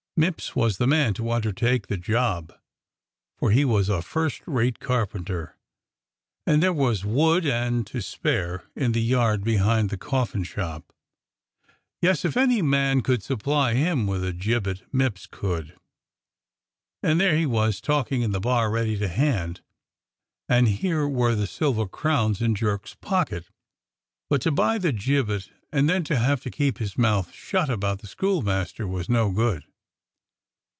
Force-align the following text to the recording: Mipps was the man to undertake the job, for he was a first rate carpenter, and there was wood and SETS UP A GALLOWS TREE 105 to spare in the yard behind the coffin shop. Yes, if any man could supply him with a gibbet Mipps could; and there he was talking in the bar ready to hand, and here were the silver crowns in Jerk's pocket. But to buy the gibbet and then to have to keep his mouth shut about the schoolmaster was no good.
Mipps 0.19 0.55
was 0.55 0.77
the 0.77 0.85
man 0.85 1.15
to 1.15 1.31
undertake 1.31 1.87
the 1.87 1.97
job, 1.97 2.53
for 3.39 3.49
he 3.49 3.65
was 3.65 3.89
a 3.89 4.03
first 4.03 4.43
rate 4.45 4.79
carpenter, 4.79 5.57
and 6.45 6.61
there 6.61 6.73
was 6.73 7.03
wood 7.03 7.43
and 7.43 7.87
SETS 7.89 7.89
UP 7.89 7.89
A 7.89 7.93
GALLOWS 7.93 8.11
TREE 8.11 8.31
105 8.31 8.63
to 8.75 8.75
spare 8.81 8.85
in 8.85 8.91
the 8.91 9.01
yard 9.01 9.43
behind 9.43 9.89
the 9.89 9.97
coffin 9.97 10.43
shop. 10.43 10.93
Yes, 12.03 12.23
if 12.23 12.37
any 12.37 12.61
man 12.61 13.01
could 13.01 13.23
supply 13.23 13.73
him 13.73 14.05
with 14.05 14.23
a 14.23 14.31
gibbet 14.31 14.83
Mipps 14.93 15.25
could; 15.25 15.75
and 17.01 17.19
there 17.19 17.35
he 17.35 17.47
was 17.47 17.81
talking 17.81 18.21
in 18.21 18.31
the 18.31 18.39
bar 18.41 18.69
ready 18.69 18.99
to 18.99 19.07
hand, 19.07 19.61
and 20.47 20.67
here 20.67 21.07
were 21.07 21.33
the 21.33 21.47
silver 21.47 21.87
crowns 21.87 22.43
in 22.43 22.53
Jerk's 22.53 22.93
pocket. 22.93 23.49
But 24.29 24.41
to 24.43 24.51
buy 24.51 24.77
the 24.77 24.91
gibbet 24.91 25.49
and 25.71 25.89
then 25.89 26.03
to 26.03 26.17
have 26.19 26.41
to 26.43 26.51
keep 26.51 26.77
his 26.77 26.95
mouth 26.95 27.33
shut 27.33 27.71
about 27.71 28.01
the 28.01 28.07
schoolmaster 28.07 28.85
was 28.87 29.09
no 29.09 29.31
good. 29.31 29.63